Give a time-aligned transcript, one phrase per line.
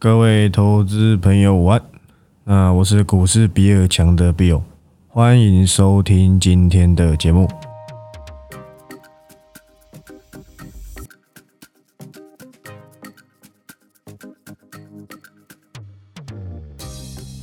[0.00, 2.00] 各位投资朋友晚安，
[2.44, 4.62] 那我是股市比尔强的 Bill，
[5.08, 7.48] 欢迎收听今天的节目。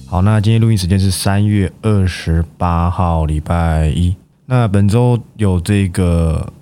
[0.07, 4.15] 好，那今天录音时间是三月二十八号，礼拜一。
[4.45, 6.53] 那本周有这个，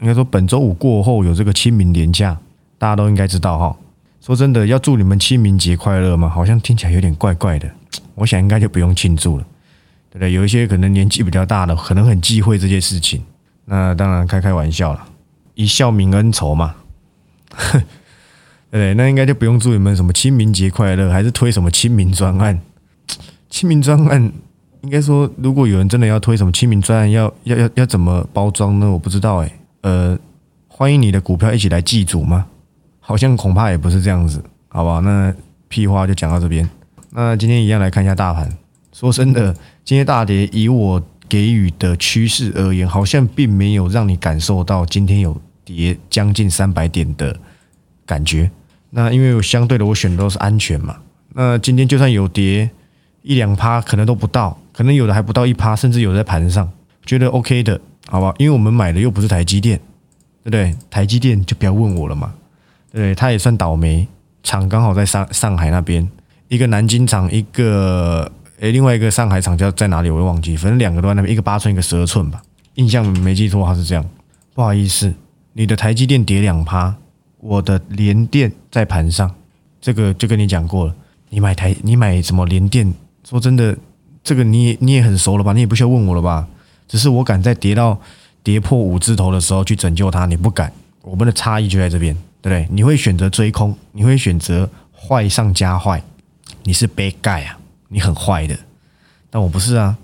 [0.00, 2.38] 应该说本周五过后有这个清明连假，
[2.76, 3.74] 大家都应该知道哈。
[4.20, 6.28] 说真的，要祝你们清明节快乐吗？
[6.28, 7.70] 好像听起来有点怪怪的。
[8.14, 9.44] 我想应该就不用庆祝了，
[10.10, 10.32] 对不对？
[10.32, 13.22] 有一些可能年纪比较大的，可能很忌讳这件事情。
[13.64, 15.02] 那当然开开玩笑了，
[15.54, 16.74] 一笑泯恩仇嘛。
[17.72, 17.80] 对
[18.70, 18.94] 不对？
[18.94, 22.60] 那应该就不用祝你们什么清明节快乐，还是推什么清明专案？
[23.48, 24.30] 清明专案，
[24.82, 28.90] 应该说，如果有人真的要推什么清明专案，要要要要怎么包装呢？
[28.90, 29.50] 我不知道哎。
[29.80, 30.16] 呃，
[30.68, 32.46] 欢迎你的股票一起来祭祖吗？
[33.10, 35.00] 好像恐怕也不是这样子，好吧？
[35.00, 35.34] 那
[35.66, 36.70] 屁话就讲到这边。
[37.10, 38.48] 那今天一样来看一下大盘。
[38.92, 39.52] 说真的，
[39.84, 47.36] 今天大跌，以我给予的趋势而言，好像并没有让你感受到今天有跌将近三百点的
[48.06, 48.48] 感觉。
[48.90, 50.96] 那因为我相对的，我选的都是安全嘛。
[51.34, 52.70] 那今天就算有跌。
[53.22, 56.70] 一两趴可能都不到，可能有的还不到一趴，甚至有在盘上，
[57.04, 58.32] 觉得 OK 的，好吧？
[58.38, 59.76] 因为我们买的又不是台积电，
[60.44, 60.74] 对不对？
[60.88, 62.32] 台积电就不要问我了嘛，
[62.92, 64.06] 对，他也算倒霉，
[64.42, 66.08] 厂刚好在上上海那边，
[66.48, 70.10] 一个南京厂，一个诶，另外一个上海厂叫在哪里？
[70.10, 72.42] 我都忘记，反正两个都在那边，一个八寸，一个十二寸吧，
[72.74, 74.04] 印象没记错，他是这样。
[74.54, 75.14] 不好意思，
[75.52, 76.94] 你的台积电跌两趴，
[77.38, 79.32] 我的联电在盘上，
[79.80, 80.94] 这个就跟你讲过了，
[81.28, 82.92] 你买台，你买什么联电？
[83.22, 83.76] 说真的，
[84.24, 85.52] 这个你你也很熟了吧？
[85.52, 86.46] 你也不需要问我了吧？
[86.88, 87.96] 只是我敢在跌到
[88.42, 90.72] 跌破五字头的时候去拯救它，你不敢。
[91.02, 92.68] 我们的差异就在这边，对不对？
[92.70, 96.02] 你会选择追空，你会选择坏上加坏，
[96.64, 98.56] 你是 bad guy 啊，你很坏的。
[99.30, 99.96] 但我不是啊，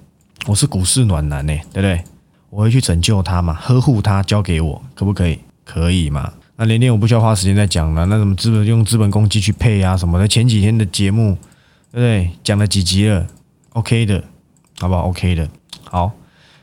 [0.46, 2.02] 我是股市暖男呢，对不对？
[2.50, 5.38] 我会去拯救他嘛，呵护他，交给我，可不可以？
[5.64, 6.32] 可以嘛？
[6.56, 8.06] 那连连我不需要花时间再讲了。
[8.06, 11.36] 那什么资本用资本公积去配啊什么的，前几天的节目。
[11.92, 12.30] 对不对？
[12.44, 13.26] 讲了几集了
[13.70, 14.22] ，OK 的，
[14.78, 15.48] 好不好？OK 的，
[15.84, 16.12] 好。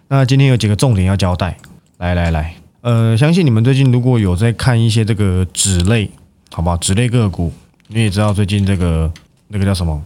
[0.10, 1.58] 那今天有几个重点要交代，
[1.98, 2.54] 来来来，
[2.84, 6.12] 呃，相信你们最近如果有在看一些这个纸类，
[6.52, 6.76] 好吧？
[6.76, 7.50] 纸类个股，
[7.88, 9.10] 你也知道最近这个
[9.48, 10.04] 那个叫什么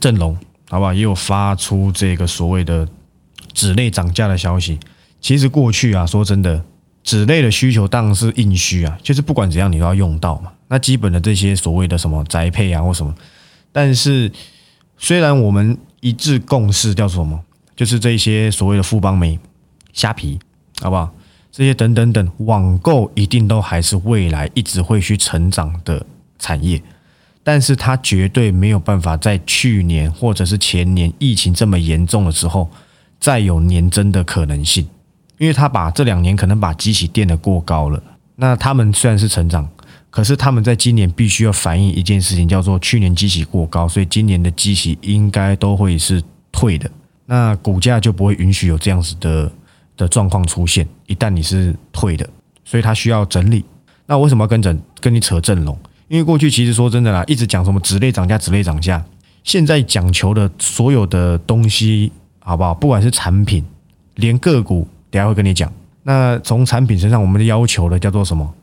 [0.00, 0.34] 正龙，
[0.70, 0.94] 好不好？
[0.94, 2.88] 也有发出这个所谓的
[3.52, 4.78] 纸类涨价的消息。
[5.20, 6.64] 其实过去啊，说真的，
[7.02, 10.50] 纸类的需求当然是硬需啊，就是不管怎样你都要用到嘛。
[10.68, 13.14] 那基本的这些所谓的什么宅配啊或什么。
[13.72, 14.32] 但是，
[14.96, 17.38] 虽然我们一致共识叫什么，
[17.76, 19.38] 就是这些所谓的富邦美、
[19.92, 20.38] 虾皮，
[20.80, 21.12] 好不好？
[21.56, 26.04] 这些等等等，网购一定都还是未来一直会去成长的
[26.36, 26.82] 产业，
[27.44, 32.68] 但是它绝对没有办法在去年或者是前年疫情这么严重的时候
[33.20, 34.84] 再有年增的可能性，
[35.38, 38.02] 因为它把这两年可能把机器垫得过高了。
[38.34, 39.68] 那他们虽然是成长。
[40.10, 46.22] 可是他们在今年必须要反映一件事情，叫做去年基期过高，所以今年的基期应该都会是
[46.52, 46.88] 退的。
[47.26, 49.50] 那股价就不会允许有这样子的
[49.96, 50.86] 的状况出现。
[51.06, 52.28] 一旦你是退的，
[52.64, 53.64] 所以它需要整理。
[54.06, 55.78] 那为什么要跟整跟你扯阵容？
[56.08, 59.02] 因为过去其实说真的啦，一直讲什么纸类涨价，纸类涨价。
[59.42, 62.74] 现在讲求的所有的东西，好不好？
[62.74, 63.64] 不管是产品，
[64.16, 65.72] 连个股，等下会跟你讲。
[66.02, 68.54] 那从产品身上，我们的要求的叫做什么？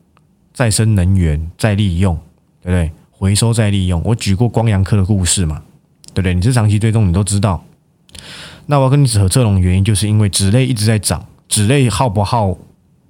[0.53, 2.16] 再生能源再利用，
[2.62, 2.91] 对不对？
[3.09, 4.02] 回收再利用。
[4.03, 5.62] 我举过光阳科的故事嘛，
[6.14, 6.34] 对不对？
[6.34, 7.64] 你是长期追踪，你都知道。
[8.72, 12.58] 那我要跟你扯这种原因，就是因为纸类一直在涨，纸类耗不耗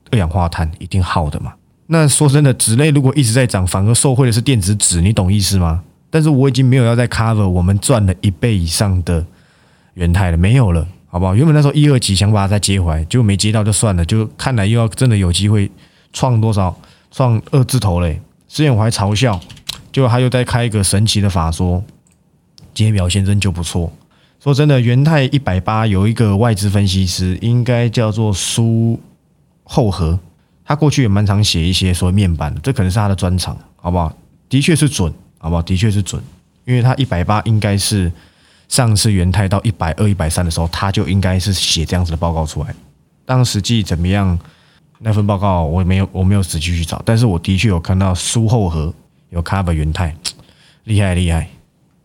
[0.10, 0.68] 二氧化碳？
[0.80, 1.54] 一定耗的嘛。
[1.86, 5.84] 那说真的，纸类如果一直在涨，反而受惠的是电子纸，你懂意思吗？
[6.10, 9.24] 但是我已经没有要再 cover 我们赚了一倍以上的
[9.94, 11.36] 元泰了，没有了，好不好？
[11.36, 15.70] 原本那时候一二级想把它再接回来，就没接到就算了，就看来又要真的有机会
[16.12, 16.76] 创多少？
[17.12, 19.40] 创二字头嘞，之前我还嘲笑，
[19.94, 21.84] 结果他又在开一个神奇的法说，
[22.74, 23.94] 今天表现真就不错。
[24.42, 29.00] 说真的，元泰一百八有一个外资分析师，应该叫做苏
[29.64, 30.18] 厚和，
[30.66, 34.12] 他过去也蛮常写一些所谓面板，这可能是他的专长，好不好？
[34.50, 35.62] 的确是准，好不好？
[35.62, 36.20] 的确是准，
[36.66, 38.12] 因为他一百八应该是
[38.68, 42.74] 上次元泰到一百二、一百三的时候，他就应该是写这样子的报告出来，
[43.28, 44.40] 当实际怎么样？
[44.98, 48.92] 那份报告我没有，我没有仔细去找，但是我的确有看到苏后和
[49.30, 50.16] 有 cover 元泰，
[50.86, 51.48] 厉害厉害，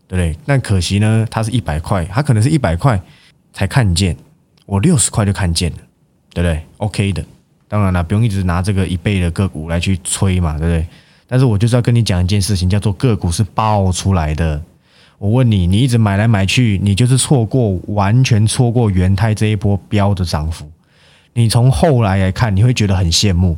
[0.07, 0.37] 对不对？
[0.45, 2.99] 但可惜呢，它是一百块，它可能是一百块
[3.51, 4.15] 才看见，
[4.65, 5.77] 我六十块就看见了，
[6.33, 7.23] 对不对？OK 的，
[7.67, 10.87] 当然了，不用一直拿这个一倍的个股来去吹嘛，对不对？
[11.27, 14.61] 但是我就是要跟你讲一件事情，叫做个股是爆出来的。
[15.17, 20.71] 我问你，你一直买来买去，你就是错过，完全错过元泰这一波标的涨幅。
[21.33, 23.57] 你从后来来看，你会觉得很羡慕。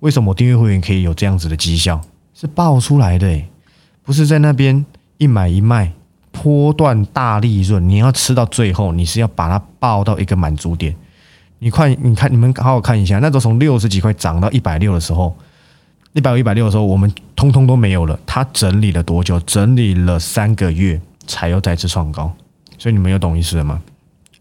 [0.00, 2.00] 为什么订阅会员可以有这样子的绩效？
[2.34, 3.42] 是爆出来的，
[4.04, 4.84] 不是在那边
[5.18, 5.92] 一买一卖，
[6.32, 7.86] 波段大利润。
[7.88, 10.94] 你要吃到最后，你是要把它爆到一个满足点。
[11.58, 15.36] 你快，你看，你们好好看一下，那时候从六十几块涨到一百六的时候，
[16.12, 18.18] 一百五、一百六的时候，我们通通都没有了。
[18.24, 19.40] 它整理了多久？
[19.40, 22.32] 整理了三个月，才又再次创高。
[22.78, 23.82] 所以你们有懂意思了吗？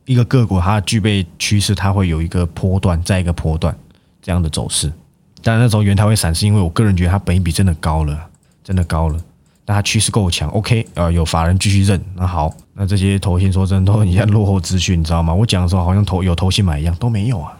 [0.05, 3.75] 一个个股它具备趋势，它会有一个波段，再一个波段
[4.21, 4.93] 这样的走势。
[5.41, 8.29] 但那时候元台会闪，是因为我个人觉得它本益比真的高了，
[8.63, 9.19] 真的高了。
[9.67, 15.33] 但它趋势够强，OK，呃，有法人继续认，那好，那这些投信说真的都很像落后资讯，你知道吗？
[15.33, 17.51] 我讲的时候好像投有投信买一样，都没有啊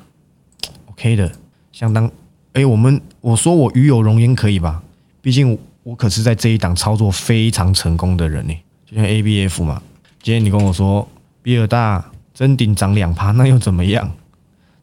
[0.86, 1.30] ，OK 的，
[1.74, 2.09] 相当，
[2.54, 4.81] 哎，我们我说我与有容焉可以吧？
[5.21, 8.54] 毕竟我可是在这一档操作非常成功的人呢，
[8.86, 9.81] 就像 ABF 嘛。
[10.24, 11.06] 今天你跟我说
[11.44, 14.09] 比尔大真顶涨两趴，那又怎么样？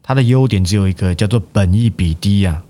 [0.03, 2.61] 它的优点只有一个，叫做本益比低呀。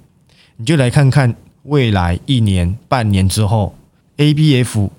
[0.56, 3.76] 你就来看看未来一年、半年之后。
[4.18, 4.92] A B F，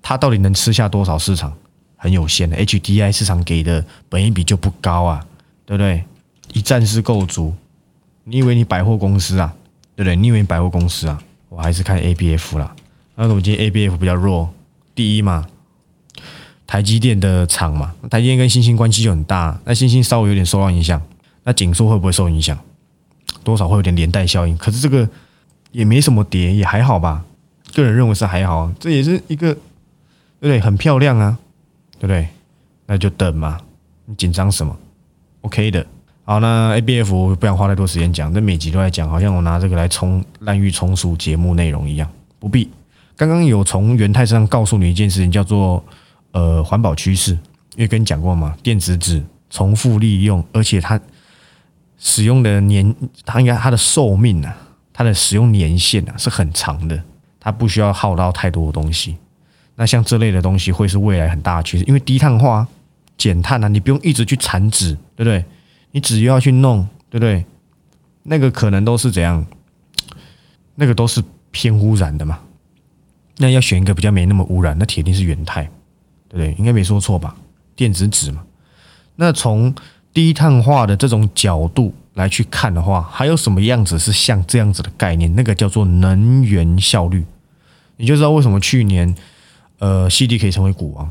[0.00, 1.52] 它到底能吃下多少市场？
[1.96, 2.56] 很有限的。
[2.56, 5.24] H D I 市场给的本益比就不高啊，
[5.64, 6.04] 对不对？
[6.52, 7.54] 一站式构筑，
[8.24, 9.54] 你以为你百货公司啊，
[9.94, 10.16] 对不对？
[10.16, 11.22] 你以为你百货公司啊？
[11.48, 12.74] 我还是看 A B F 啦。
[13.14, 14.52] 那我们今天 A B F 比较弱，
[14.94, 15.46] 第一嘛，
[16.66, 21.00] 台积电的厂嘛，台积电跟星星关系就很大，那星星稍微有点受到影响，
[21.44, 22.58] 那景硕会不会受影响？
[23.44, 24.56] 多少会有点连带效应。
[24.58, 25.08] 可是这个
[25.70, 27.24] 也没什么跌，也还好吧。
[27.74, 29.56] 个人认为是还好，这也是一个，
[30.40, 30.60] 对？
[30.60, 31.38] 很漂亮啊，
[31.98, 32.28] 对不对？
[32.86, 33.58] 那就等嘛，
[34.06, 34.76] 你紧张什么
[35.42, 35.86] ？OK 的。
[36.24, 42.08] 好，那 ABF 不想花太多时间讲，这每集都在讲，好像我拿这个来充滥竽充数节目内容一样，
[42.38, 42.70] 不必。
[43.16, 45.84] 刚刚有从元泰上告诉你一件事情，叫做
[46.30, 47.32] 呃环保趋势，
[47.74, 51.00] 因为跟你讲过嘛，电子纸重复利用，而且它
[51.98, 54.56] 使用的年，它应该它的寿命啊，
[54.92, 57.02] 它的使用年限啊是很长的。
[57.44, 59.16] 它不需要耗到太多的东西，
[59.74, 62.64] 那像这类的东西会是未来很大的趋势，因为低碳化、
[63.18, 65.44] 减碳啊，你不用一直去产纸，对不对？
[65.90, 67.44] 你只要去弄，对不对？
[68.22, 69.44] 那个可能都是怎样？
[70.76, 72.38] 那个都是偏污染的嘛。
[73.38, 75.64] 那要选一个比较没那么污染，那铁定是原态，
[76.28, 76.54] 对不对？
[76.56, 77.34] 应该没说错吧？
[77.74, 78.44] 电子纸嘛。
[79.16, 79.74] 那从
[80.14, 81.92] 低碳化的这种角度。
[82.14, 85.34] 来去看的话，还有什么样子是像这样子的概念？
[85.34, 87.24] 那个叫做能源效率，
[87.96, 89.14] 你就知道为什么去年
[89.78, 91.10] 呃，CD 可以成为股王，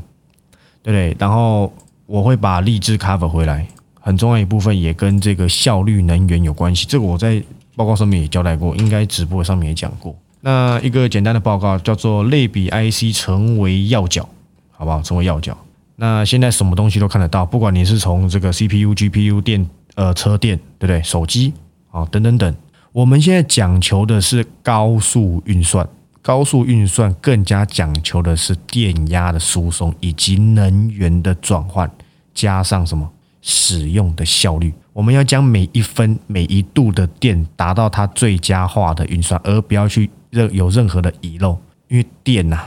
[0.82, 1.16] 对不对？
[1.18, 1.72] 然后
[2.06, 3.66] 我会把励志 cover 回来，
[4.00, 6.86] 很重要一部分也跟这个效率能源有关系。
[6.86, 7.42] 这个我在
[7.74, 10.16] 报告上面也交代过，应该直播上面也讲过。
[10.40, 14.28] 那一个简单的报告叫做类比 IC 成为要角，
[14.70, 15.02] 好不好？
[15.02, 15.58] 成为要角。
[15.96, 19.68] 那现在什么东西都看得到，不管你是从这个 CPU、GPU 电。
[19.94, 21.02] 呃，车电对不对？
[21.02, 21.52] 手机
[21.90, 22.54] 啊，等等等。
[22.92, 25.88] 我们现在讲求的是高速运算，
[26.20, 31.90] 高速运算更加讲求的是电压的输送以及能源的转换，
[32.34, 33.10] 加上什么
[33.40, 34.72] 使用的效率。
[34.92, 41.58] 我们要将每一分每一度的电达到它最佳化的运算，而不要去任有任何的遗漏。
[41.88, 42.58] 因为电呐，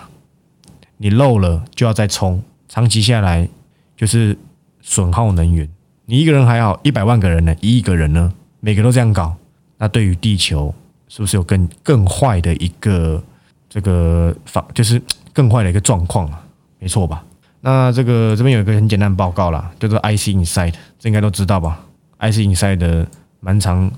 [0.97, 3.47] 你漏了就要再充，长期下来
[3.95, 4.37] 就是
[4.81, 5.67] 损耗能源。
[6.07, 7.55] 你一个人还好，一百万个人呢？
[7.61, 8.31] 一亿个人呢？
[8.59, 9.35] 每个都这样搞，
[9.77, 10.73] 那对于地球
[11.07, 13.23] 是不是有更更坏的一个
[13.67, 15.01] 这个法，就是
[15.33, 16.45] 更坏的一个状况啊？
[16.77, 17.23] 没错吧？
[17.61, 21.83] 那这个这边有一个很简单的报告啦，叫做 IC Inside，这应该都知道吧
[22.19, 23.07] ？IC Inside 的
[23.39, 23.91] 蛮常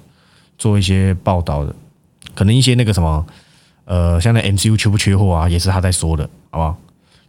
[0.57, 1.75] 做一些报道的，
[2.33, 3.25] 可能一些那个什么，
[3.83, 6.77] 呃，像那 MCU 缺不缺货啊，也是他在说的，好不好？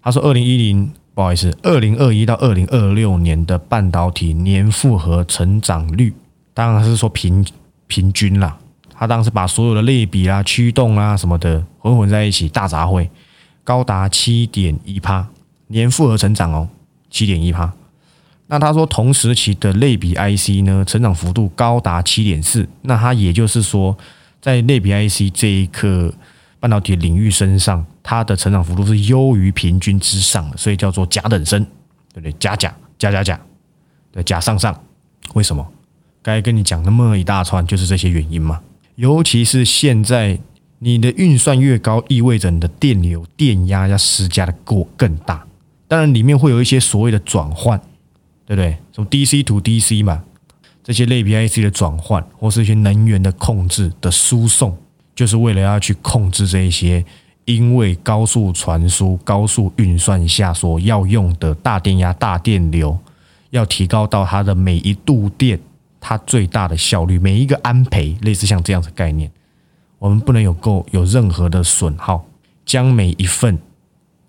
[0.01, 0.93] 他说二零一零。
[1.19, 6.15] 不好意思，二零二一到二零二六年的半导体年复合成长率，
[6.55, 7.45] 当然是说平
[7.89, 8.57] 平均啦。
[8.95, 13.09] 他当时把所有的类比啦、驱动啦什么的混混在一起，大杂烩，
[13.65, 15.27] 高达七点一趴
[15.67, 16.69] 年复合成长哦，
[17.11, 17.73] 七点一趴。
[18.47, 22.69] 那他说同时期的类比 IC 呢，成长幅度高达七点四。
[22.83, 23.99] 那他也就是说，
[24.41, 26.15] 在类比 IC 这一刻。
[26.61, 31.62] 半导体领域身上，它的成长幅度是优于平均之上的，所以叫做甲等生，
[32.12, 32.33] 对不对？
[32.41, 33.41] 甲甲甲甲甲，
[34.11, 34.79] 对甲上上，
[35.35, 35.67] 为什么？
[36.21, 38.61] 该跟你讲那么一大串，就是这些原因嘛。
[38.97, 40.38] 尤其是现在，
[40.81, 45.47] 你的运算越高，意味着你的电流、电压要施加的过更大。
[45.87, 47.81] 当然，里面会有一些所谓的转换，
[48.45, 48.77] 对不对？
[48.93, 50.23] 从 DC to DC 嘛，
[50.83, 54.77] 这些类比 IC 的转换，或是一些能源的控制的输送。
[55.19, 57.05] 就是为了要去控制这一些
[57.45, 62.97] 因为高速传输、高速运算下所要用的大电压、大电流，
[63.51, 65.59] 要提高到它的每一度电
[65.99, 69.29] 它最大的效率，每一个安培，类似像这样的概念，
[69.99, 72.25] 我们不能有够有任何的损耗，
[72.65, 73.59] 将每一份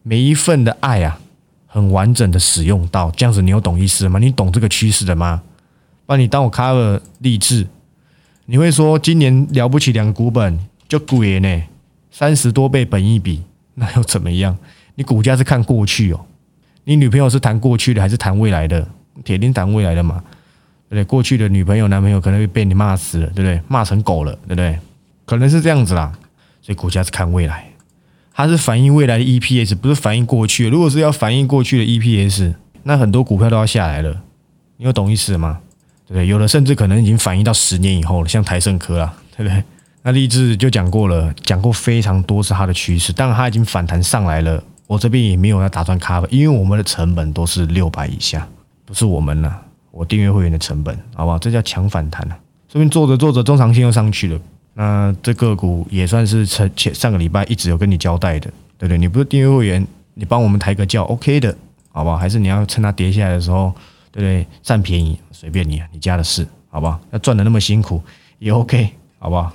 [0.02, 1.20] 每一份的爱啊，
[1.68, 4.18] 很完整的使用到，这样子你有懂意思吗？
[4.18, 5.44] 你懂这个趋势的吗？
[6.08, 7.68] 把你当我 cover 励志，
[8.48, 10.58] 你会说今年了不起两个股本
[10.90, 11.64] 就贵呢，
[12.12, 13.44] 三十多倍本一比，
[13.76, 14.58] 那又怎么样？
[14.96, 16.26] 你股价是看过去哦，
[16.84, 18.86] 你女朋友是谈过去的还是谈未来的？
[19.24, 20.22] 铁定谈未来的嘛，
[20.90, 21.04] 对不对？
[21.04, 23.62] 过去的女朋友男朋友可能会被你骂死了，对不对？
[23.68, 24.80] 骂成狗了，对不对？
[25.26, 26.12] 可能是这样子啦，
[26.62, 27.70] 所以股价是看未来，
[28.34, 30.68] 它是反映未来的 EPS，不是反映过去。
[30.70, 34.24] 如果是要反映过去的 EPS，那很多股票都要下来了，
[34.78, 35.60] 你有懂意思吗？
[36.08, 36.26] 对不对？
[36.26, 39.64] 有的甚至可能已经反映到十年以后了，像台盛科啦，对不对？
[40.10, 44.64] 那励志就讲过了，讲过非常多是它的趋势，当然它已经反弹上来了。
[44.88, 48.48] 我这边也没有要打算 cover，因为我们的成本都是六百以下，
[48.86, 49.62] 不是我们了，
[49.92, 51.38] 我订阅会员的成本，好不好？
[51.38, 52.36] 这叫强反弹啊！
[52.72, 54.42] 说明做着做着中长线又上去了，
[54.74, 58.50] 那这个股也算是前前上个礼拜一直有跟你交代的，
[58.80, 58.98] 对不对？
[58.98, 59.86] 你不是订阅会员，
[60.16, 61.56] 你帮我们抬个轿，OK 的，
[61.92, 62.18] 好不好？
[62.18, 63.72] 还是你要趁它跌下来的时候？
[64.12, 64.48] 对不对？
[64.64, 67.00] 占便宜随便你，你家的事，好不好？
[67.12, 68.02] 要赚的那么辛苦
[68.40, 68.90] 也 OK，
[69.20, 69.54] 好不好？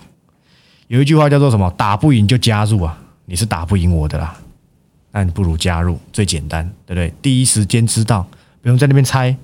[0.94, 1.68] 有一句话叫做什么？
[1.76, 2.96] 打不赢就加入啊！
[3.24, 4.36] 你是打不赢我的啦，
[5.10, 7.12] 那你不如加入，最简单，对不对？
[7.20, 8.24] 第一时间知道，
[8.62, 9.36] 不用在那边猜。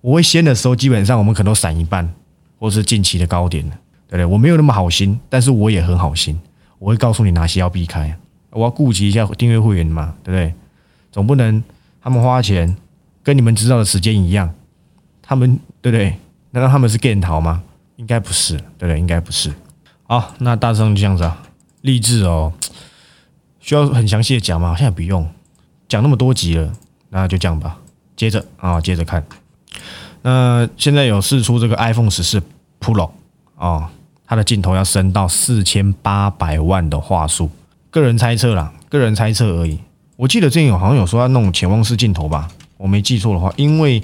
[0.00, 2.10] 我会先的时候，基本上我们可能闪一半，
[2.58, 3.62] 或是近期的高点
[4.08, 4.24] 对不对？
[4.24, 6.40] 我没有那么好心，但是我也很好心，
[6.78, 8.16] 我会告诉你哪些要避开。
[8.48, 10.54] 我要顾及一下订阅会员嘛，对不对？
[11.12, 11.62] 总不能
[12.00, 12.74] 他们花钱。
[13.22, 14.50] 跟你们知道的时间一样，
[15.20, 16.16] 他们对不对？
[16.52, 17.62] 难道他们是 g 逃吗？
[17.96, 18.98] 应该不是，对不对？
[18.98, 19.52] 应该不是。
[20.06, 21.42] 好，那大致上就这样子啊。
[21.80, 22.52] 励志哦，
[23.60, 24.74] 需要很详细的讲吗？
[24.76, 25.26] 现在不用
[25.88, 26.72] 讲那么多集了，
[27.08, 27.78] 那就这样吧。
[28.14, 29.24] 接着啊，接着看。
[30.22, 32.42] 那现在有试出这个 iPhone 十四
[32.80, 33.10] Pro
[33.56, 33.90] 啊，
[34.26, 37.50] 它的镜头要升到四千八百万的画素。
[37.90, 39.78] 个人猜测啦，个人猜测而已。
[40.16, 42.48] 我记得之前有好像有说要弄潜望式镜头吧。
[42.76, 44.02] 我没记错的话，因为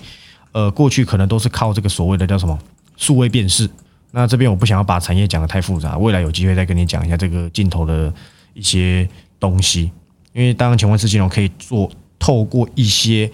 [0.53, 2.59] 呃，过去可能都是靠这个所谓的叫什么
[2.97, 3.69] 数位辨识。
[4.13, 8.13] 那这边我不想要把产业讲的太复杂，未来有机会再跟你讲一下这个镜头的
[8.55, 9.91] 一些东西。
[10.33, 13.31] 因为当然潜望式镜头可以做透过一些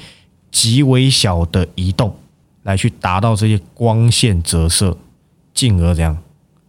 [0.51, 2.15] 极微小的移动
[2.63, 4.97] 来去达到这些光线折射，
[5.53, 6.17] 进而这样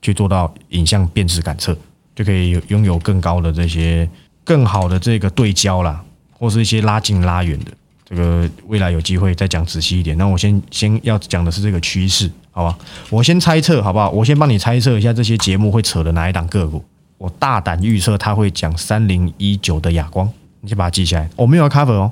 [0.01, 1.77] 去做到影像辨识感测，
[2.15, 4.07] 就可以拥有更高的这些
[4.43, 7.71] 更好的这个对焦啦，或是一些拉近拉远的。
[8.05, 10.17] 这个未来有机会再讲仔细一点。
[10.17, 12.75] 那我先先要讲的是这个趋势，好吧？
[13.11, 14.09] 我先猜测，好不好？
[14.09, 16.83] 我先帮你猜测一下这些节目会扯的哪一档个股。
[17.19, 20.27] 我大胆预测他会讲三零一九的哑光，
[20.61, 21.29] 你先把它记下来。
[21.35, 22.11] 我没有要 cover 哦，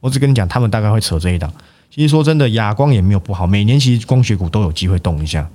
[0.00, 1.52] 我只跟你讲，他们大概会扯这一档。
[1.90, 5.46] 其实说真的，哑光也没有不好，每年其实光学股都有机会动一下。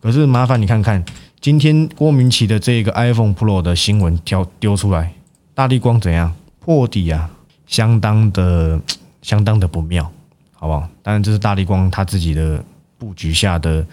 [0.00, 1.04] 可是麻烦你看看
[1.42, 5.12] 今天郭明奇的这个 iPhone Pro 的新闻挑丢出来，
[5.54, 7.28] 大力光怎样破底啊？
[7.66, 8.80] 相当的。
[9.20, 10.04] 相当的不妙，
[10.52, 10.86] 好不好？
[11.02, 12.62] 当然这是大力光他自己的
[13.04, 13.86] 布局下的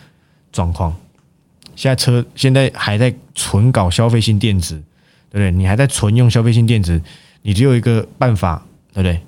[0.53, 0.95] 状况。
[1.75, 4.75] 现在车现在还在纯搞消费性电子，
[5.29, 5.51] 对不对？
[5.51, 7.01] 你还在纯用消费性电子，
[7.41, 9.19] 你只有一个办法，对不对？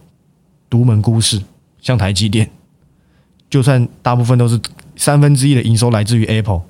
[0.70, 1.42] 独门孤市，
[1.82, 2.50] 像台积电，
[3.50, 4.58] 就算大部分都是
[4.96, 6.62] 三分之一的营收来自于 Apple，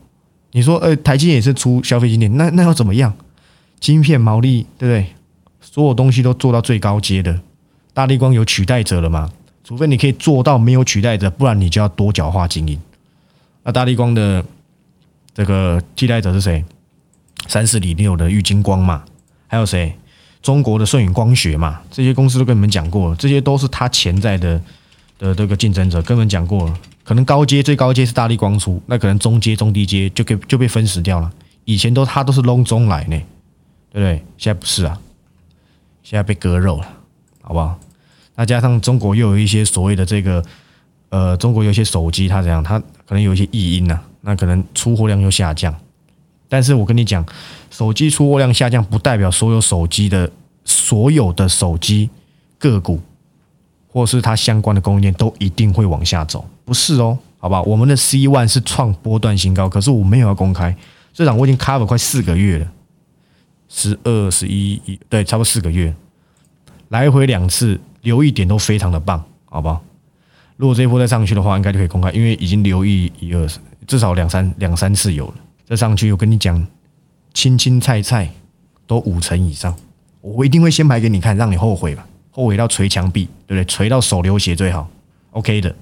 [0.51, 3.13] 你说呃台积电也是出消费性电，那那要怎么样？
[3.79, 5.07] 晶片毛利，对不对？
[5.61, 7.39] 所有东西都做到最高阶的。
[7.93, 9.31] 大力光有取代者了吗？
[9.63, 12.79] 除非你可以做到没有取代者，不然你就要多角化经营。
[13.63, 14.43] 那大力光的
[15.33, 16.63] 这个替代者是谁？
[17.47, 19.03] 三四零六的玉金光嘛，
[19.47, 19.93] 还有谁？
[20.41, 24.61] 中国的顺影光学嘛，这些公司都跟你们讲过了，这些都是它潜在的
[25.17, 26.79] 的这个竞争者，跟你们讲过了。
[27.03, 31.31] 可能高阶最高阶是大力光出，那可能中阶中低阶就给就被分食掉了。
[31.65, 33.17] 以前都它都是隆中来呢，
[33.91, 34.23] 对不对？
[34.37, 34.99] 现在不是啊，
[36.03, 36.87] 现在被割肉了。
[37.45, 37.77] 好不好？
[38.35, 40.41] 那加上中国又有一些所谓的这个，
[41.13, 42.63] 呃，中国有一些手机，它怎样？
[42.63, 45.71] 它可能有一些异音呐，那可能出货量又下降。
[46.49, 47.23] 但是我跟你讲，
[47.69, 50.27] 手机出货量下降，不代表所有手机的
[50.65, 52.09] 所有的手机
[52.57, 52.99] 个股，
[53.87, 57.61] 或是它相关的供应链都一定会往下走，不是哦，好不好？
[57.61, 60.75] 我们的 C one 是创波段新高，可是我没有要公开，
[61.13, 62.71] 这场我已经 cover 快四个月了，
[63.69, 65.93] 十二、十一、一对，差不多四个月。
[66.89, 69.79] 来回两次留一点都非常的棒，好不好？
[70.63, 73.45] 如果这一波再上去的话，应该就可以公开，因为已经留意一二
[73.85, 75.33] 至少两三两三次有了。
[75.67, 76.65] 再上去，我跟你讲，
[77.33, 78.29] 青青菜菜
[78.87, 79.75] 都五成以上，
[80.21, 83.65] 我一定会先排给你看，让你后悔吧，后悔到捶墙壁，对不对？
[83.65, 84.87] 捶到手流血最好
[85.31, 85.75] ，OK 的。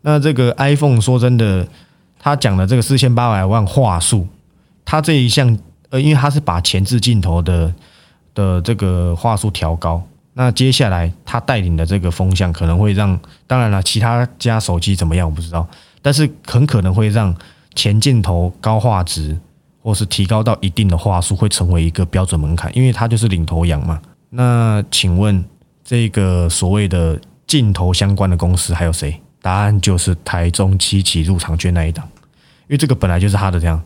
[0.00, 1.68] 那这个 iPhone 说真的，
[2.18, 4.26] 他讲的这个四千八百万画素，
[4.84, 5.56] 他这一项
[5.90, 7.72] 呃，因为他是把前置镜头的
[8.34, 10.02] 的这个画素调高，
[10.42, 15.68] 那接下来他带领的这个风向可能会让，当然了，其他家手机怎么样我不知道，
[16.00, 17.36] 但是很可能会让
[17.74, 19.38] 前镜头高画质
[19.82, 24.00] 或是提高到一定的画术会成为一个标准门槛，因为它就是领头羊嘛。
[24.30, 25.44] 那请问
[25.84, 29.20] 这个所谓的镜头相关的公司还有谁？
[29.42, 32.08] 答案就是台中七期入场券那一档，
[32.62, 33.78] 因为这个本来就是他的这样，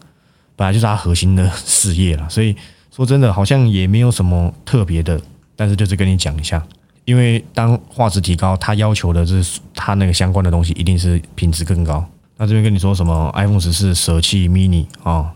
[0.54, 2.54] 本来就是他核心的事业了，所以
[2.94, 5.20] 说真的好像也没有什么特别的，
[5.56, 6.62] 但是就是跟你讲一下，
[7.04, 12.04] 因为当画质提高，它要求的是它那个相关的东西一定是品质更高。
[12.36, 15.32] 那这边跟你说什么？iPhone 十四舍弃 mini 啊，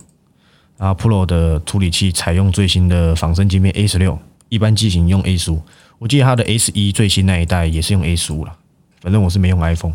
[0.77, 5.63] 然后 Pro 的处理器采用最新的仿生芯片 A 十六，一般机型用 A 十五，
[5.99, 8.53] 我记得它的 S 一最新那一代也是用 A 十五了，
[9.01, 9.95] 反正我是没用 iPhone。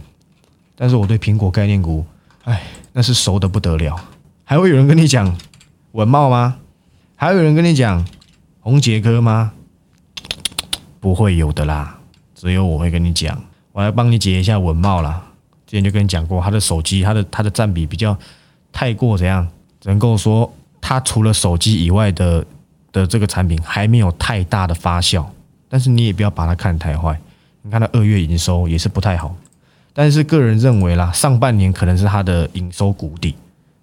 [0.75, 2.05] 但是我对苹果概念股，
[2.45, 2.63] 哎，
[2.93, 3.99] 那是熟的不得了。
[4.45, 5.37] 还会有人跟你讲
[5.91, 6.57] 文茂吗？
[7.15, 8.05] 还有人跟你讲
[8.61, 9.51] 红杰科吗？
[11.03, 11.99] 不会有的啦，
[12.33, 13.37] 只有我会跟你讲。
[13.73, 15.21] 我来帮你解一下文茂啦。
[15.67, 18.17] 之前就跟你讲过，他的手机，他的他的占比比较
[18.71, 19.45] 太过怎样？
[19.81, 22.45] 只能够说，他除了手机以外的
[22.93, 25.25] 的这个产品还没有太大的发酵。
[25.67, 27.19] 但是你也不要把它看太坏。
[27.63, 29.35] 你看他二月营收也是不太好。
[29.91, 33.35] 但是个人认为啦，上半年可能是他的营收谷底，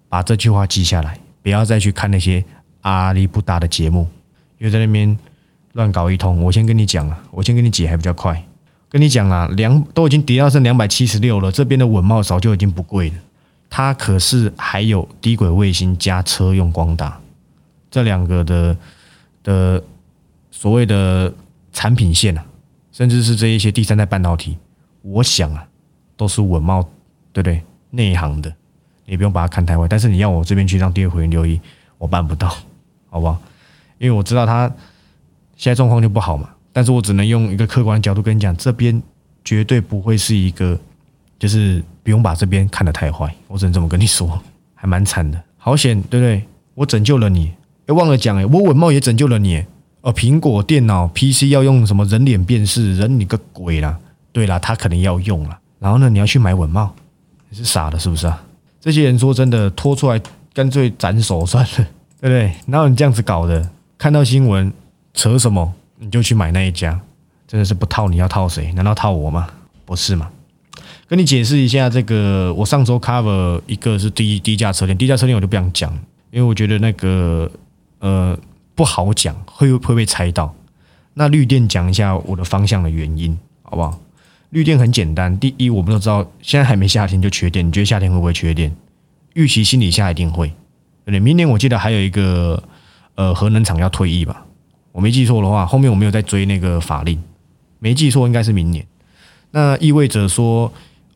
[0.09, 2.43] 把这句话记下来，不要再去看那些
[2.81, 4.07] 阿里不达的节目，
[4.57, 5.15] 因为在那边
[5.73, 6.41] 乱搞一通。
[6.41, 8.43] 我先跟你讲了，我先跟你解还比较快。
[8.89, 13.15] 跟你讲啦，两都已经跌到剩两百七十六了，这边的稳茂早就已经不贵了。
[13.69, 17.19] 它可是还有低轨卫星加车用光大
[17.89, 18.77] 这两个的
[19.43, 19.83] 的
[20.51, 21.33] 所谓的
[21.71, 22.45] 产品线啊，
[22.91, 24.57] 甚至是这一些第三代半导体，
[25.01, 25.65] 我想啊。
[26.17, 26.83] 都是稳茂，
[27.33, 27.63] 对不对？
[27.89, 28.53] 内行的，
[29.07, 29.87] 你不用把它看太坏。
[29.87, 31.59] 但是你要我这边去让第二回员留意，
[31.97, 32.47] 我办不到，
[33.09, 33.41] 好不好？
[33.97, 34.71] 因为我知道他
[35.61, 36.49] 现在状况就不好嘛。
[36.73, 38.99] 但是我只能用一个客观的角度跟你讲，这边
[39.45, 40.75] 绝对不会是一个，
[41.37, 43.31] 就是不用把这边看得太坏。
[43.47, 44.41] 我只能这么跟你说，
[44.73, 46.43] 还蛮惨的，好险，对不对？
[46.73, 47.51] 我拯救了你，
[47.85, 49.63] 哎，忘了讲，哎，我稳茂也拯救了你。
[50.01, 52.97] 哦，苹果电脑 PC 要用什么人脸辨识？
[52.97, 53.99] 人你个鬼啦！
[54.31, 55.59] 对啦，他可能要用了。
[55.77, 56.09] 然后呢？
[56.09, 56.91] 你要去买稳帽，
[57.49, 58.41] 你是傻的，是不是啊？
[58.79, 60.19] 这些人说真的，拖出来
[60.53, 61.87] 干脆斩首算了，
[62.19, 62.51] 对不对？
[62.65, 63.69] 哪有你这样子搞的？
[63.97, 64.73] 看到新闻
[65.13, 66.99] 扯什么，你就去买那一家，
[67.47, 68.71] 真的是不套你要套谁？
[68.73, 69.47] 难道套我吗？
[69.85, 70.29] 不是吗？
[71.07, 75.91] 跟你解释一下，这个我上周 cover 一个是低低价车店，低价车店我就不想讲，
[76.31, 77.51] 因为我觉得那个
[77.99, 78.37] 呃
[78.73, 80.55] 不好讲，会会被猜到。
[81.13, 83.99] 那绿电讲一下我的方向的原因，好不好？
[84.51, 88.73] 绿电很简单，第一，我们都知道现在还没夏天就缺电，你觉得夏天会不会缺电？
[89.33, 90.53] 预期心理下一定会，
[91.05, 92.61] 对明年我记得还有一个
[93.15, 94.45] 呃核能厂要退役吧，
[94.91, 97.21] 我没记错的话，后面我没有在追那个法令，
[97.79, 98.85] 没记错应该是明年。
[99.51, 100.71] 那意味着说，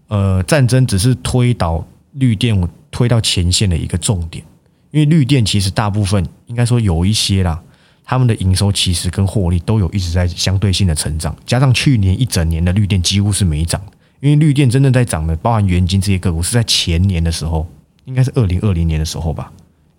[0.07, 4.43] 呃，战争只是推倒绿电推到前线的一个重点，
[4.91, 7.61] 因为绿电其实大部分应该说有一些啦。
[8.07, 13.81] 他们的营收其实跟获利都有一直在相对性的成长，加上去年一整年的绿电几乎是没涨，
[14.19, 17.67] 因为绿电真正在涨的，包含元金这些个股是在前年的时候，
[18.03, 19.51] 应该是二零二零年的时候吧，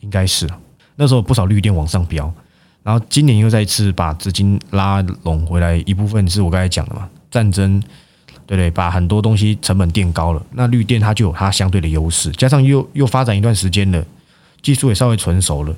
[0.02, 0.48] 应该是
[0.94, 2.32] 那时候不少绿电往上飙，
[2.87, 7.81] 然后今年又再次把资金拉拢回来，一部分是我刚才讲的嘛，战争
[8.46, 8.70] 对不对？
[8.70, 14.07] 把很多东西成本垫高了，那绿电它就有它相对的优势，加上又又发展一段时间了，
[14.62, 15.75] 技术也稍微成熟了。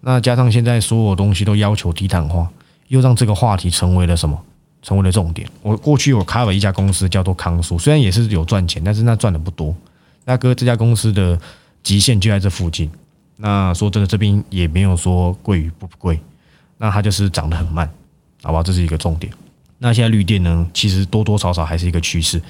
[0.00, 2.48] 那加上现在所有东西都要求低碳化，
[2.88, 4.40] 又让这个话题成为了什么？
[4.80, 5.46] 成为了重点。
[5.60, 9.74] 我过去有开了一家公司叫做康苏，虽然也是有赚钱，但是那赚的不多。
[10.24, 11.38] 那哥这家公司的
[11.82, 12.90] 极限就在这附近。
[13.36, 16.18] 那说真的，这边也没有说贵与不贵，
[16.78, 17.88] 那它就是涨得很慢，
[18.42, 18.62] 好吧？
[18.62, 19.32] 这是一个重点。
[19.78, 22.40] 那现在绿电呢，其实多多少少还是一个趋势。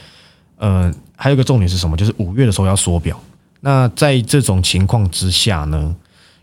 [0.57, 1.97] 呃，还有一个重点是什么？
[1.97, 3.21] 就是五月的时候要缩表。
[3.61, 5.97] 那在这种情况之下呢？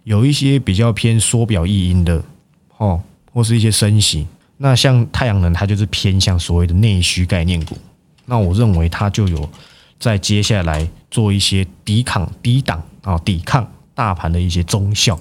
[0.04, 2.22] 有一些比较偏缩表意音的，
[2.76, 7.78] 哦，或是一些升息，那像太阳能，它就是偏向所谓的内需概念股。
[8.26, 9.50] 那我认为它就有
[9.98, 13.66] 在接下来做一些抵抗、抵挡啊、抵抗
[13.96, 15.16] 大盘的一些中效，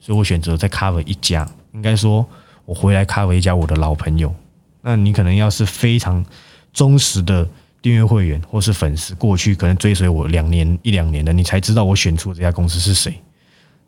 [0.00, 1.48] 所以我选择在 cover 一家。
[1.76, 2.26] 应该说，
[2.64, 4.34] 我回来开回一家我的老朋友。
[4.80, 6.24] 那你可能要是非常
[6.72, 7.46] 忠实的
[7.82, 13.14] 订阅会员或是粉丝，过去可能追随我两年一两年的，你才知道我选出这家公司是谁。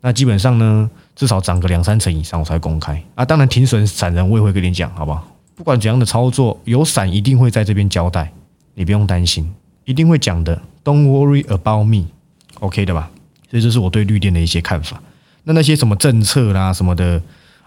[0.01, 3.25] 那基本上呢，至少涨个两三成以上我才公开啊。
[3.25, 5.27] 当然停损散人我也会跟你讲，好不好？
[5.55, 8.31] 不管怎样的操作，有散一定会在这边交代，
[8.75, 9.51] 你不用担心，
[9.83, 10.61] 一定会讲的。
[10.85, 13.09] Don't worry about me，OK 的吧？
[13.49, 15.01] 所以这是我对绿电的一些看法。
[15.43, 17.21] 那那些什么政策啦什么的，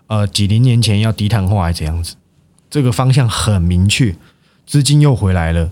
[0.07, 2.17] 呃，几零年前要低碳化还是怎样子？
[2.71, 4.15] 这个方向很明确，
[4.67, 5.71] 资金又回来了。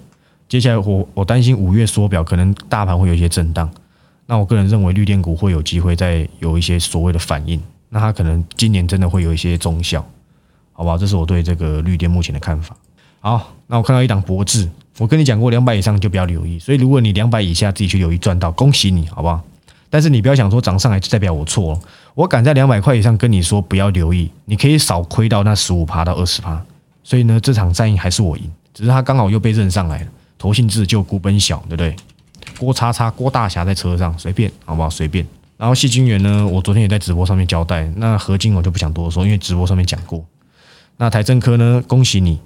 [0.49, 3.71] 接下来我我担心五月缩表，可能大盘会有一些震荡。
[4.27, 7.61] 那我个人认为绿电股会有机会再有一些所谓的反应。
[7.89, 10.05] 那它可能今年真的会有一些中效。
[10.73, 10.97] 好不好？
[10.97, 12.75] 这是我对这个绿电目前的看法。
[13.21, 14.67] 好，那我看到一档博智，
[14.97, 16.59] 我跟你讲过，两百以上就不要留意。
[16.59, 19.45] 所以如果你两百以下自己去留意赚到，恭喜你，好不好？
[19.91, 21.81] 但是你不要想说涨上来就代表我错了。
[22.15, 26.65] 我敢在两百块以上跟你说不要留意，你可以少亏到那十五趴到二十趴。
[27.03, 30.07] 所以呢，这场战役还是我赢，只是他刚好又被认上来了。
[30.39, 31.95] 投信自救，股本小，对不对？
[32.59, 34.89] 郭叉叉，郭大侠在车上，随便，好不好？
[34.89, 35.27] 随便。
[35.57, 37.91] 然后细金元呢，我昨天也在直播上面交代。
[37.97, 40.25] 那合金我就不想多说，因为直播上面讲过。
[40.97, 41.83] 那台政科呢？
[41.87, 42.39] 恭喜你，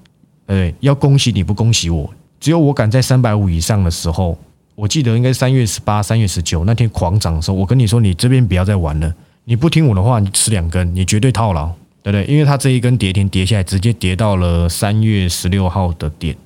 [0.47, 2.13] 对，要恭喜你不恭喜我。
[2.41, 4.39] 只有我敢在三百五以上的时候，
[4.75, 9.15] 我记得应该三月十八、三月十九那天狂涨的时候，我跟你说，你这边不要再玩了。
[9.45, 11.67] 你不听我的话，你吃两根，你绝对套牢，
[12.03, 12.25] 对不对？
[12.25, 16.37] 因为它这一根跌停跌下来，直接跌到了三月十六号的点，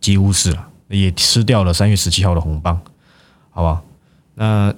[0.00, 2.80] 几乎是了，也吃掉了三月十七号的红棒，
[3.50, 3.84] 好不好？
[4.34, 4.74] 那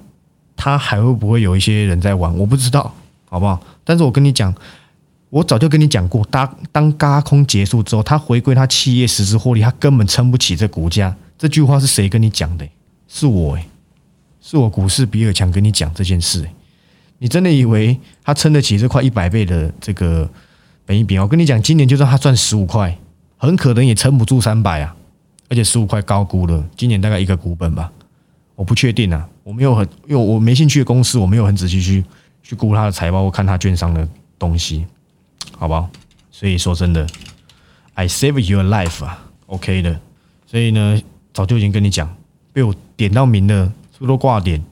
[0.56, 2.36] 它还会不会有一些人在玩？
[2.36, 2.94] 我不知道，
[3.28, 3.60] 好不好？
[3.84, 4.54] 但是我跟你讲。
[5.30, 11.14] 我早就跟你讲过，当当嘎空结束之后，它回归它企业实质获利，它根本撑不起这股价。
[11.38, 12.66] 这句话是谁跟你讲的？
[13.12, 13.66] 是我诶，
[14.40, 16.48] 是我股市比尔强跟你讲这件事。
[17.18, 20.30] 你真的以为他撑得起这块一百倍的这个
[20.86, 21.18] 本一比？
[21.18, 22.96] 我跟你讲，今年就算他赚十五块，
[23.36, 24.96] 很可能也撑不住三百啊！
[25.48, 27.92] 而且十五块高估了，今年大概一个股本吧，
[28.54, 32.04] 我不确定啊，我没有很，因为我没兴趣的公司，我没有很仔细去
[32.42, 34.86] 去估他的财报或看他券商的东西。
[35.58, 35.90] 好不好？
[36.30, 37.06] 所以说真的
[37.94, 40.00] ，I save your life 啊，OK 的。
[40.46, 40.98] 所以呢，
[41.34, 42.08] 早就已经跟你讲，
[42.50, 44.62] 被我点到名了，是不是都挂点？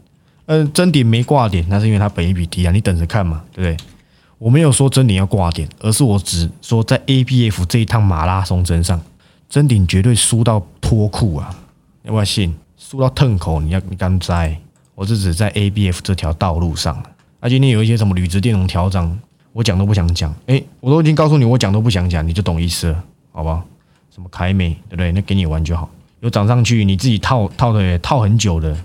[0.44, 3.86] 嗯，真点没挂点，那是因为它本一比低啊，你等着看嘛，对不对？
[4.36, 9.00] 我没有说真顶要挂点，而是我只说在 ABF 这一趟马拉松针上，
[9.48, 11.56] 真顶绝对输到脱裤啊！
[12.02, 12.54] 要不要信？
[12.76, 14.60] 输到痛口，你要你敢栽？
[14.94, 17.02] 我是指在 ABF 这条道路上，
[17.40, 19.18] 那今天有一些什么铝质电容调整。
[19.54, 23.64] 我讲都不想讲，哎，我都已经告诉你，我讲都不想讲，你就懂意思了，好吧？
[24.14, 25.10] 什么凯美，对不对？
[25.12, 25.88] 那给你玩就好。
[26.20, 28.76] 有涨上去，你自己套套的套很久的，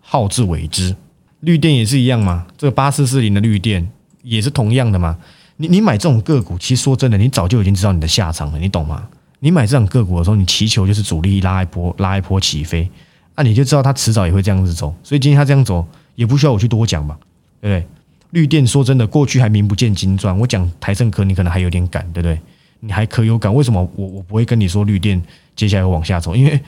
[0.00, 0.94] 好自为之。
[1.40, 3.86] 绿电也是一样嘛，这个八四四零的绿电
[4.22, 5.16] 也是同样的嘛。
[5.56, 9.08] 你你买这种个股，其实说真的，你早就已经知道你的下场了，你懂吗？
[9.40, 12.88] 你买这种个股的时候，你祈求就是主力拉一波，拉一波起飞，
[13.34, 14.94] 那你就知道它迟早也会这样子走。
[15.02, 17.18] 所以今天它这样走，也不需要我去多讲吧，
[17.60, 17.88] 对不对？
[18.30, 20.36] 绿电说真的，过去还名不见经传。
[20.38, 22.40] 我讲台政科，你可能还有点感，对不对？
[22.80, 23.52] 你还可有感？
[23.54, 25.20] 为什么我我不会跟你说绿电
[25.54, 26.34] 接下来会往下走？
[26.36, 26.60] 因为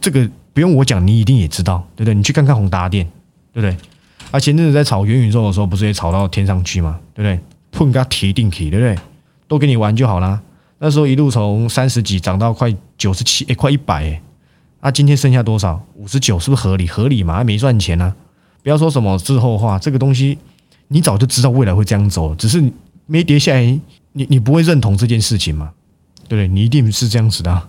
[0.00, 2.14] 这个不用我讲，你一定也知道，对不对？
[2.14, 3.06] 你去看看宏达电，
[3.52, 3.76] 对不对？
[4.30, 6.98] 啊，前阵子在炒元宇宙的时候，不是也炒到天上去吗？
[7.14, 7.40] 对不对？
[7.70, 8.96] 碰个提定起，对不对？
[9.46, 10.40] 都给你玩就好啦。
[10.78, 14.22] 那时候一路从三十几涨到快九十七，哎，快一百，哎，
[14.80, 15.82] 啊，今天剩下多少？
[15.94, 16.86] 五十九，是不是合理？
[16.86, 17.36] 合理嘛？
[17.36, 18.14] 还没赚钱呢。
[18.62, 20.38] 不要说什么滞后话，这个东西。
[20.90, 22.64] 你早就知道未来会这样走，只是
[23.04, 23.80] 没跌下来，
[24.12, 25.70] 你你不会认同这件事情吗？
[26.28, 26.48] 对不对？
[26.48, 27.62] 你一定是这样子的。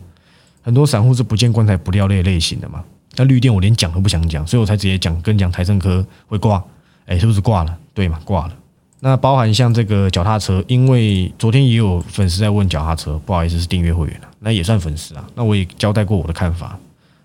[0.62, 2.84] 很多散户是不见棺材不掉泪类型的嘛。
[3.16, 6.64] 那绿电我连讲都不想讲，所以我才直接讲，跟讲台政科会挂，
[7.06, 7.78] 哎，是不是挂了？
[7.94, 8.54] 对嘛，挂了。
[9.00, 15.26] 那包含像这个脚踏车，因为昨天也有粉丝在问脚踏车，不好意思是订阅会员了，那也算粉丝啊。
[15.36, 16.78] 那我也交代过我的看法，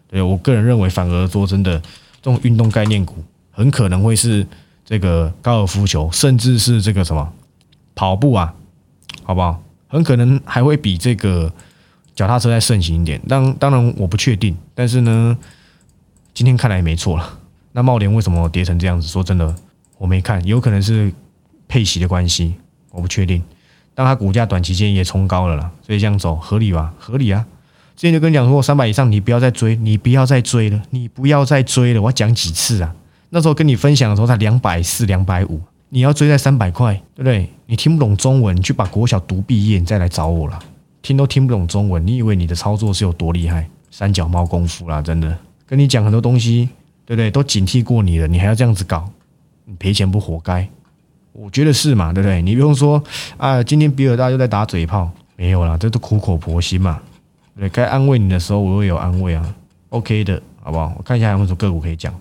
[0.09, 1.79] 对我个人认为，反而说真的，
[2.23, 3.17] 这种运动概念股
[3.51, 4.47] 很可能会是。
[4.87, 7.27] 这个高尔夫球，甚至是这个什么
[7.95, 8.55] 跑步啊，
[9.25, 9.61] 好不好？
[9.89, 11.53] 很可能还会比这个
[12.15, 13.21] 脚踏车再盛行一点。
[13.29, 15.37] 当当然我不确定，但是呢，
[16.33, 17.39] 今天看来也没错了。
[17.73, 19.09] 那茂联为什么跌成这样子？
[19.09, 19.55] 说真的，
[19.99, 21.13] 我没看，有可能是
[21.67, 22.55] 配息的关系，
[22.91, 23.43] 我不确定。
[23.95, 26.93] 但它股价短期间也冲高了啦，所以这样走合理吧？
[26.99, 27.45] 合理啊！
[27.95, 32.03] 之前就跟你讲说，三百以上你不要再追，你不要再追了，你不要再追了。
[32.03, 32.93] 我讲几次啊？
[33.31, 37.49] 那时候跟你分享的时候才两百四、两百五，你要追在三百块，对不对？
[37.67, 40.59] 你听不懂中文，你去把国小读毕业，你再来找我了。
[41.03, 43.69] 听都听不懂中文，你以为你的操作是有多厉害？
[43.91, 45.37] 三脚猫功夫啦，真的。
[45.67, 46.69] 跟你讲很多东西，
[47.07, 47.31] 对不对？
[47.31, 49.09] 都警惕过你了，你还要这样子搞，
[49.65, 50.69] 你赔钱不活该？
[51.33, 52.43] 我觉得是嘛，对不对？
[52.43, 53.03] 你不用说
[53.37, 57.01] 啊，今天比尔大又在打嘴炮，没有啦，这都苦口婆心嘛。
[57.59, 59.55] 对，该安慰你的时候，我也有安慰啊。
[59.91, 60.93] OK 的，好不好？
[60.97, 62.13] 我看一下有没有什么个股可以讲。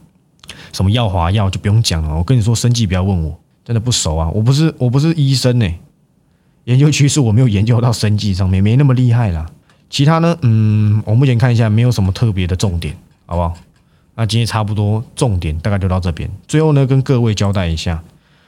[0.71, 4.29] 什么耀华药就不用讲了，我跟你说，生计不要问我，真的不熟啊。
[4.29, 5.69] 我不是我不是医生呢，
[6.65, 9.45] 研究趋势我没有研究到生计上面，没那么厉害啦。
[9.89, 12.95] 其他呢，嗯，我目前看一下，没有什么特别的重点，
[13.25, 13.53] 好不好？
[14.15, 16.29] 那今天差不多重点大概就到这边。
[16.47, 18.03] 最后呢，跟各位交代一下，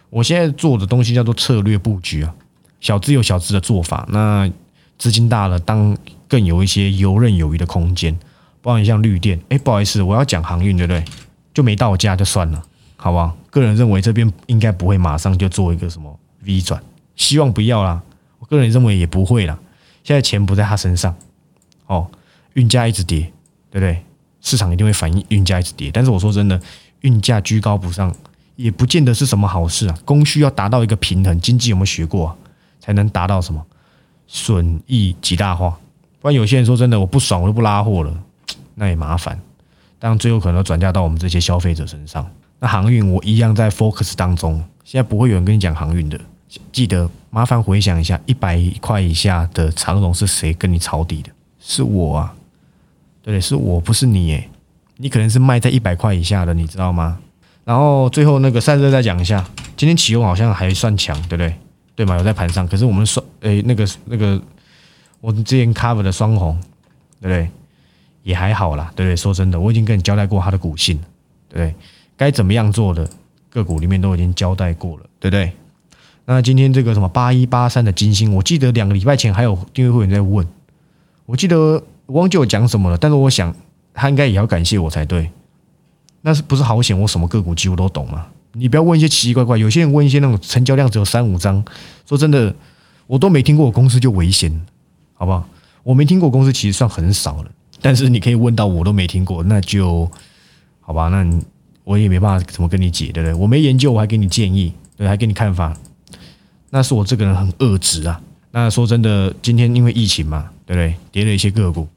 [0.09, 2.33] 我现在做的东西叫做策略布局啊，
[2.79, 4.07] 小资有小资的做法。
[4.11, 4.49] 那
[4.97, 5.97] 资金大了，当
[6.27, 8.17] 更有一些游刃有余的空间。
[8.61, 11.05] 包含像绿电，哎，不好意思，我要讲航运，对不对？
[11.53, 12.63] 就没到家就算了，
[12.95, 13.37] 好不好？
[13.55, 16.83] 个人认为这边应该不会马上就做一个什么 V 转，
[17.15, 18.01] 希望不要啦。
[18.37, 19.57] 我个人认为也不会啦。
[20.03, 21.15] 现在钱不在他身上，
[21.87, 22.05] 哦，
[22.55, 23.21] 运价一直跌，
[23.71, 24.03] 对不对？
[24.41, 25.89] 市场一定会反映运价一直跌。
[25.89, 26.59] 但是我说真的，
[26.99, 28.13] 运价居高不上，
[28.57, 29.97] 也不见得是什么好事啊。
[30.03, 32.37] 供需要达到一个平衡，经济有没有学过？
[32.81, 33.65] 才能达到什么
[34.27, 35.79] 损益极大化？
[36.19, 38.13] 不然有些人说真的，我不爽，我就不拉货了。
[38.75, 39.39] 那也麻烦，
[39.97, 42.29] 但最后可能转嫁到我们这些消费者身上。
[42.59, 46.19] 那航运我一样在 focus 当中，现在不会有人跟你讲航运的。
[46.71, 51.29] 记得麻烦回想一下，一百块以下的长龙是谁跟你抄底的？
[51.59, 52.33] 是我啊，
[53.21, 53.41] 对？
[53.41, 54.49] 是我不是你诶，
[54.97, 57.17] 你可能是卖在一百块以下的，你知道吗？
[57.65, 59.43] 然后最后那个散热再讲一下，
[59.75, 61.53] 今天启用好像还算强，对不对？
[61.95, 62.15] 对嘛？
[62.17, 64.41] 有在盘上，可是我们双诶那个那个
[65.19, 66.57] 我们之前 cover 的双红，
[67.19, 67.49] 对不对？
[68.23, 69.15] 也还好啦，对不对？
[69.15, 70.97] 说真的，我已经跟你交代过它的股性，
[71.49, 71.75] 对不对？
[72.17, 73.09] 该怎么样做的
[73.49, 75.51] 个股里面都已经交代过了，对不对？
[76.25, 80.47] 那今天这个什么八一八三的金星，我记得两个礼拜前还有订阅会员在问，
[81.25, 83.53] 我记得忘记我讲什么了，但是我想
[83.93, 85.29] 他应该也要感谢我才对。
[86.21, 86.99] 那是不是好险？
[86.99, 88.25] 我什么个股几乎都懂嘛？
[88.53, 91.63] 你不要问一些奇奇怪怪，有些人问一些那种成交量只有三五张，
[92.07, 92.55] 说真的，
[93.05, 94.51] 我都没听过，我公司就危险，
[95.13, 95.47] 好不好？
[95.83, 97.51] 我没听过公司其实算很少了。
[97.81, 100.09] 但是你可以问到我都没听过，那就
[100.81, 101.09] 好吧。
[101.09, 101.23] 那
[101.85, 103.33] 我也没办法怎么跟你解，对不对？
[103.33, 105.73] 我没研究，我还给你建议，对，还给你看法。
[106.71, 108.19] 那是我这个人很恶直啊。
[108.51, 110.95] 那说真的，今天因为疫情嘛，对不对？
[111.11, 111.87] 跌了一些个股，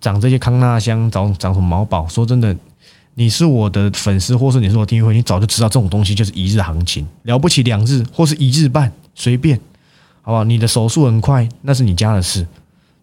[0.00, 2.06] 涨这些康纳香，涨涨什么毛宝。
[2.08, 2.56] 说真的，
[3.14, 9.58] 你是我的粉丝，或是你是我订阅会，你早就知道这种东西就是一日行情，了不起两日或是一日半，随便，
[10.22, 10.44] 好不好？
[10.44, 12.46] 你的手速很快，那是你家的事。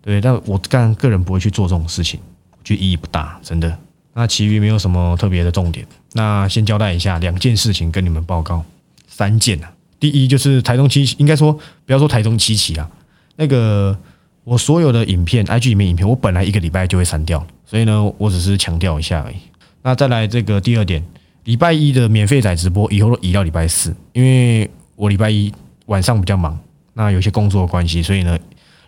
[0.01, 2.19] 对，但我干个人不会去做这种事情，
[2.51, 3.77] 我觉得意义不大，真的。
[4.13, 5.85] 那其余没有什么特别的重点。
[6.13, 8.63] 那先交代一下两件事情跟你们报告，
[9.07, 9.71] 三件啊。
[9.99, 11.53] 第一就是台中七，应该说
[11.85, 12.89] 不要说台中七期啊，
[13.35, 13.97] 那个
[14.43, 19.35] 我所有的影片，IG 里面影片，我本来一个礼拜就会删掉，所以呢，我只是强调一下而已。
[19.81, 21.03] 那再来这个第二点，
[21.43, 25.51] 礼拜一的免费仔直播以后都移到礼拜四，因为我礼拜一
[25.85, 26.57] 晚上比较忙，
[26.93, 28.37] 那有些工作的关系，所以呢。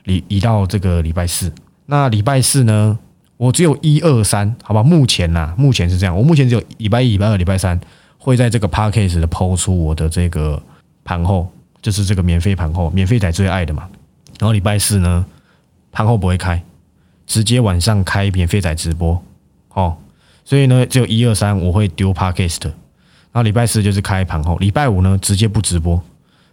[0.05, 1.49] 移移到这个礼拜四，
[1.85, 2.99] 那礼拜四呢？
[3.37, 4.83] 我只有一二三，好吧？
[4.83, 6.15] 目前呐，目前是这样。
[6.15, 7.79] 我目前只有礼拜一、礼拜二、礼拜三
[8.17, 10.61] 会在这个 parkcase 的抛出我的这个
[11.03, 13.89] 盘后，就是这个免费盘后，免费仔最爱的嘛。
[14.39, 15.25] 然后礼拜四呢，
[15.91, 16.61] 盘后不会开，
[17.25, 19.21] 直接晚上开免费仔直播，
[19.73, 19.97] 哦。
[20.45, 26.01] 所以呢，只有一二三我会丢 parkcase 的，然后礼拜四就是开盘后，礼拜五呢直接不直播，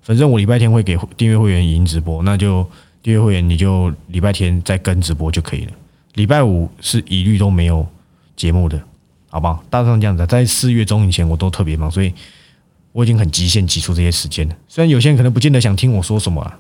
[0.03, 2.67] 反正我礼拜天会给订阅会员语音直播，那就。
[3.03, 5.73] 订阅会员你就礼拜天再跟直播就可以了，
[6.15, 7.87] 礼拜五是一律都没有
[8.37, 8.81] 节目的，
[9.29, 9.63] 好不好？
[9.71, 12.13] 大致上这样子，在四月中以前我都特别忙，所以
[12.93, 14.57] 我已经很极限挤出这些时间了。
[14.69, 16.55] 虽然有些人可能不见得想听我说什么了，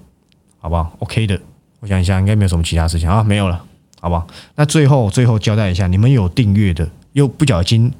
[0.58, 1.40] 好不好？OK 的，
[1.80, 3.64] 我想一下，应该没有什么其他事情啊，没有了，
[4.00, 4.26] 好不好？
[4.54, 7.92] 那最后最后交代一下，你们有订阅的又不小心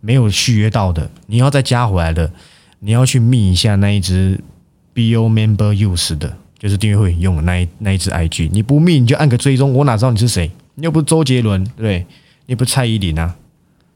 [0.00, 2.32] 没有续约到的，你要再加回来的，
[2.80, 4.40] 你要去密一下那一只
[4.94, 6.36] BO Member Use 的。
[6.58, 10.50] 就是订阅会用的那一那一只 IG，你不密你就按个追踪，我哪知道你是谁？
[10.74, 12.06] 你又不是周杰伦，对不对？
[12.46, 13.34] 你不是蔡依林啊，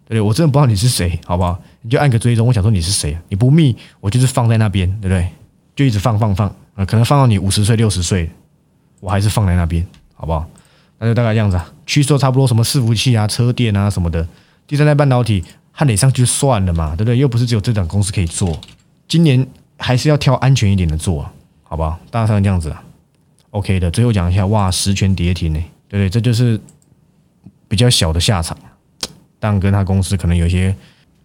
[0.06, 0.20] 对不对？
[0.20, 1.60] 我真的不知道你是谁，好不好？
[1.82, 3.16] 你就按个追踪，我想说你是谁？
[3.28, 5.28] 你不密，我就是放在那边，对不对？
[5.74, 8.30] 就一直放放放啊，可能放到你五十岁六十岁，
[9.00, 10.46] 我还是放在那边，好不好？
[10.98, 11.72] 那就大概这样子啊。
[11.86, 14.26] 趋势差不多，什么伺服器啊、车电啊什么的，
[14.66, 17.18] 第三代半导体焊得上去算了嘛，对不对？
[17.18, 18.58] 又不是只有这档公司可以做，
[19.08, 19.46] 今年
[19.78, 21.28] 还是要挑安全一点的做。
[21.62, 22.80] 好不好，大概这样子啊
[23.50, 23.90] ，OK 的。
[23.90, 25.60] 最后讲一下，哇，十全跌停呢，
[25.98, 26.10] 对？
[26.10, 26.60] 这就是
[27.68, 28.56] 比较小的下场，
[29.38, 30.74] 但跟他公司可能有些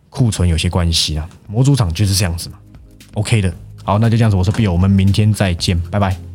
[0.10, 1.30] 库存有些关系啊。
[1.48, 2.58] 模组厂就是这样子嘛
[3.14, 3.54] ，OK 的。
[3.84, 6.29] 好，那就这样子，我是 Bill，我们明天再见，拜拜。